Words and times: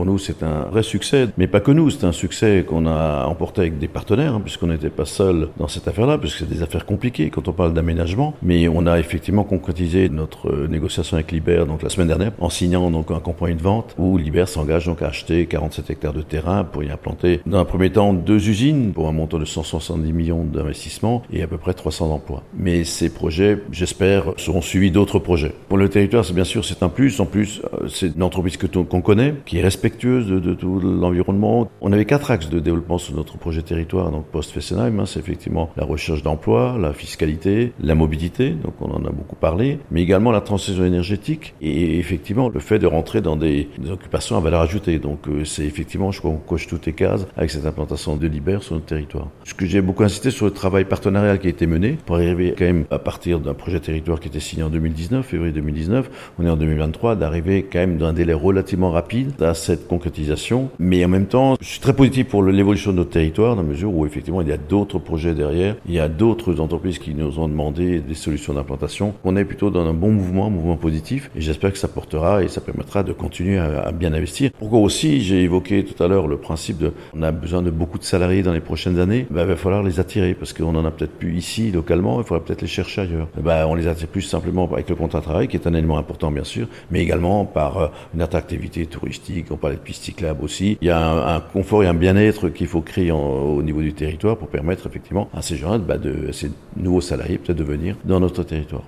pour 0.00 0.06
nous, 0.06 0.16
c'est 0.16 0.42
un 0.42 0.62
vrai 0.70 0.82
succès. 0.82 1.28
Mais 1.36 1.46
pas 1.46 1.60
que 1.60 1.70
nous, 1.70 1.90
c'est 1.90 2.06
un 2.06 2.12
succès 2.12 2.64
qu'on 2.66 2.86
a 2.86 3.26
emporté 3.26 3.60
avec 3.60 3.78
des 3.78 3.86
partenaires, 3.86 4.36
hein, 4.36 4.40
puisqu'on 4.42 4.68
n'était 4.68 4.88
pas 4.88 5.04
seul 5.04 5.48
dans 5.58 5.68
cette 5.68 5.88
affaire-là, 5.88 6.16
puisque 6.16 6.38
c'est 6.38 6.48
des 6.48 6.62
affaires 6.62 6.86
compliquées 6.86 7.28
quand 7.28 7.48
on 7.48 7.52
parle 7.52 7.74
d'aménagement. 7.74 8.34
Mais 8.42 8.66
on 8.66 8.86
a 8.86 8.98
effectivement 8.98 9.44
concrétisé 9.44 10.08
notre 10.08 10.66
négociation 10.68 11.16
avec 11.18 11.32
Liber 11.32 11.64
donc 11.68 11.82
la 11.82 11.90
semaine 11.90 12.08
dernière 12.08 12.32
en 12.40 12.48
signant 12.48 12.90
donc 12.90 13.10
un 13.10 13.20
compromis 13.20 13.56
de 13.56 13.60
vente 13.60 13.94
où 13.98 14.16
Liber 14.16 14.46
s'engage 14.46 14.86
donc 14.86 15.02
à 15.02 15.08
acheter 15.08 15.44
47 15.44 15.90
hectares 15.90 16.14
de 16.14 16.22
terrain 16.22 16.64
pour 16.64 16.82
y 16.82 16.90
implanter 16.90 17.42
dans 17.44 17.58
un 17.58 17.66
premier 17.66 17.92
temps 17.92 18.14
deux 18.14 18.48
usines 18.48 18.94
pour 18.94 19.06
un 19.06 19.12
montant 19.12 19.38
de 19.38 19.44
170 19.44 20.14
millions 20.14 20.44
d'investissements 20.44 21.24
et 21.30 21.42
à 21.42 21.46
peu 21.46 21.58
près 21.58 21.74
300 21.74 22.10
emplois. 22.10 22.42
Mais 22.56 22.84
ces 22.84 23.12
projets, 23.12 23.58
j'espère, 23.70 24.32
seront 24.38 24.62
suivis 24.62 24.90
d'autres 24.90 25.18
projets. 25.18 25.52
Pour 25.68 25.76
le 25.76 25.90
territoire, 25.90 26.24
c'est 26.24 26.32
bien 26.32 26.44
sûr 26.44 26.64
c'est 26.64 26.82
un 26.82 26.88
plus. 26.88 27.20
En 27.20 27.26
plus, 27.26 27.60
euh, 27.74 27.86
c'est 27.88 28.16
une 28.16 28.22
entreprise 28.22 28.56
que 28.56 28.66
qu'on 28.66 29.02
connaît, 29.02 29.34
qui 29.44 29.58
est 29.58 29.62
respectueuse 29.90 30.28
de, 30.28 30.54
tout 30.54 30.78
l'environnement. 30.80 31.70
On 31.80 31.92
avait 31.92 32.04
quatre 32.04 32.30
axes 32.30 32.48
de 32.48 32.60
développement 32.60 32.98
sur 32.98 33.14
notre 33.14 33.38
projet 33.38 33.62
territoire, 33.62 34.10
donc 34.10 34.26
post-Fessenheim. 34.26 35.00
Hein, 35.00 35.06
c'est 35.06 35.18
effectivement 35.18 35.70
la 35.76 35.84
recherche 35.84 36.22
d'emploi, 36.22 36.76
la 36.80 36.92
fiscalité, 36.92 37.72
la 37.80 37.94
mobilité, 37.94 38.50
donc 38.50 38.74
on 38.80 38.90
en 38.90 39.04
a 39.04 39.10
beaucoup 39.10 39.36
parlé, 39.36 39.78
mais 39.90 40.02
également 40.02 40.30
la 40.30 40.40
transition 40.40 40.84
énergétique 40.84 41.54
et 41.60 41.98
effectivement 41.98 42.48
le 42.48 42.60
fait 42.60 42.78
de 42.78 42.86
rentrer 42.86 43.20
dans 43.20 43.36
des, 43.36 43.68
occupations 43.90 44.36
à 44.36 44.40
valeur 44.40 44.60
ajoutée. 44.60 44.98
Donc 44.98 45.26
euh, 45.28 45.44
c'est 45.44 45.64
effectivement, 45.64 46.12
je 46.12 46.20
crois, 46.20 46.30
qu'on 46.30 46.36
coche 46.36 46.66
toutes 46.66 46.86
les 46.86 46.92
cases 46.92 47.26
avec 47.36 47.50
cette 47.50 47.66
implantation 47.66 48.16
de 48.16 48.26
Liber 48.26 48.58
sur 48.60 48.74
notre 48.74 48.86
territoire. 48.86 49.28
Ce 49.44 49.54
que 49.54 49.66
j'ai 49.66 49.80
beaucoup 49.80 50.04
insisté 50.04 50.30
sur 50.30 50.46
le 50.46 50.52
travail 50.52 50.84
partenarial 50.84 51.38
qui 51.38 51.48
a 51.48 51.50
été 51.50 51.66
mené 51.66 51.98
pour 52.06 52.16
arriver 52.16 52.54
quand 52.56 52.64
même 52.64 52.84
à 52.90 52.98
partir 52.98 53.40
d'un 53.40 53.54
projet 53.54 53.80
territoire 53.80 54.20
qui 54.20 54.28
était 54.28 54.40
signé 54.40 54.62
en 54.62 54.70
2019, 54.70 55.26
février 55.26 55.52
2019, 55.52 56.34
on 56.38 56.46
est 56.46 56.50
en 56.50 56.56
2023, 56.56 57.16
d'arriver 57.16 57.66
quand 57.70 57.80
même 57.80 57.98
dans 57.98 58.06
un 58.06 58.12
délai 58.12 58.34
relativement 58.34 58.90
rapide 58.90 59.32
à 59.42 59.54
cette 59.54 59.79
concrétisation. 59.86 60.70
Mais 60.78 61.04
en 61.04 61.08
même 61.08 61.26
temps, 61.26 61.56
je 61.60 61.66
suis 61.66 61.80
très 61.80 61.94
positif 61.94 62.28
pour 62.28 62.42
l'évolution 62.42 62.92
de 62.92 62.96
notre 62.98 63.10
territoire 63.10 63.56
dans 63.56 63.62
la 63.62 63.68
mesure 63.68 63.94
où 63.94 64.06
effectivement 64.06 64.40
il 64.40 64.48
y 64.48 64.52
a 64.52 64.56
d'autres 64.56 64.98
projets 64.98 65.34
derrière, 65.34 65.76
il 65.86 65.94
y 65.94 66.00
a 66.00 66.08
d'autres 66.08 66.60
entreprises 66.60 66.98
qui 66.98 67.14
nous 67.14 67.38
ont 67.38 67.48
demandé 67.48 68.00
des 68.00 68.14
solutions 68.14 68.54
d'implantation. 68.54 69.14
On 69.24 69.36
est 69.36 69.44
plutôt 69.44 69.70
dans 69.70 69.86
un 69.86 69.92
bon 69.92 70.12
mouvement, 70.12 70.46
un 70.46 70.50
mouvement 70.50 70.76
positif, 70.76 71.30
et 71.36 71.40
j'espère 71.40 71.72
que 71.72 71.78
ça 71.78 71.88
portera 71.88 72.42
et 72.42 72.48
ça 72.48 72.60
permettra 72.60 73.02
de 73.02 73.12
continuer 73.12 73.58
à, 73.58 73.92
bien 73.92 74.12
investir. 74.12 74.50
Pourquoi 74.58 74.80
aussi, 74.80 75.20
j'ai 75.20 75.42
évoqué 75.42 75.84
tout 75.84 76.02
à 76.02 76.08
l'heure 76.08 76.26
le 76.26 76.36
principe 76.36 76.78
de, 76.78 76.92
on 77.14 77.22
a 77.22 77.32
besoin 77.32 77.62
de 77.62 77.70
beaucoup 77.70 77.98
de 77.98 78.04
salariés 78.04 78.42
dans 78.42 78.52
les 78.52 78.60
prochaines 78.60 78.98
années, 78.98 79.26
ben, 79.30 79.42
il 79.42 79.48
va 79.48 79.56
falloir 79.56 79.82
les 79.82 80.00
attirer 80.00 80.34
parce 80.34 80.52
qu'on 80.52 80.74
en 80.74 80.84
a 80.84 80.90
peut-être 80.90 81.12
plus 81.12 81.34
ici 81.34 81.70
localement, 81.70 82.20
il 82.20 82.26
faudra 82.26 82.44
peut-être 82.44 82.62
les 82.62 82.68
chercher 82.68 83.02
ailleurs. 83.02 83.28
Ben, 83.40 83.66
on 83.66 83.74
les 83.74 83.86
attire 83.86 84.08
plus 84.08 84.22
simplement 84.22 84.68
avec 84.72 84.88
le 84.88 84.96
contrat 84.96 85.20
de 85.20 85.24
travail, 85.24 85.48
qui 85.48 85.56
est 85.56 85.66
un 85.66 85.74
élément 85.74 85.98
important 85.98 86.30
bien 86.30 86.44
sûr, 86.44 86.66
mais 86.90 87.00
également 87.00 87.44
par 87.44 87.78
euh, 87.78 87.88
une 88.14 88.22
attractivité 88.22 88.86
touristique, 88.86 89.46
on 89.50 89.56
parlait 89.70 89.76
de 89.76 89.84
pistes 89.84 90.04
cyclables 90.04 90.44
aussi. 90.44 90.78
Il 90.80 90.88
y 90.88 90.90
a 90.90 91.34
un, 91.34 91.40
confort 91.40 91.82
et 91.82 91.86
un 91.86 91.94
bien-être 91.94 92.48
qu'il 92.48 92.66
faut 92.66 92.80
créer 92.80 93.10
au 93.12 93.62
niveau 93.62 93.80
du 93.80 93.92
territoire 93.92 94.36
pour 94.36 94.48
permettre 94.48 94.86
effectivement 94.86 95.28
à 95.34 95.42
ces 95.42 95.56
gens 95.56 95.78
ben, 95.78 95.98
de 95.98 96.32
ces 96.32 96.50
nouveaux 96.76 97.00
salariés 97.00 97.38
peut-être 97.38 97.58
de 97.58 97.64
venir 97.64 97.96
dans 98.04 98.20
notre 98.20 98.42
territoire. 98.42 98.78